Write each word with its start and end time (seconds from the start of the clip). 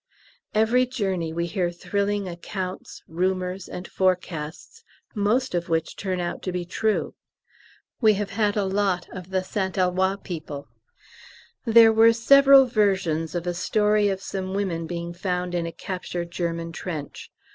Every 0.55 0.87
journey 0.87 1.31
we 1.31 1.45
hear 1.45 1.69
thrilling 1.69 2.27
accounts, 2.27 3.03
rumours, 3.07 3.69
and 3.69 3.87
forecasts, 3.87 4.83
most 5.13 5.53
of 5.53 5.69
which 5.69 5.95
turn 5.95 6.19
out 6.19 6.41
to 6.41 6.51
be 6.51 6.65
true. 6.65 7.13
We 8.01 8.15
have 8.15 8.31
had 8.31 8.57
a 8.57 8.65
lot 8.65 9.07
of 9.15 9.29
the 9.29 9.43
St 9.43 9.77
Eloi 9.77 10.15
people. 10.17 10.67
There 11.65 11.93
were 11.93 12.13
several 12.13 12.65
versions 12.65 13.35
of 13.35 13.45
a 13.45 13.53
story 13.53 14.09
of 14.09 14.23
some 14.23 14.55
women 14.55 14.87
being 14.87 15.13
found 15.13 15.53
in 15.53 15.67
a 15.67 15.71
captured 15.71 16.31
German 16.31 16.71
trench. 16.71 17.29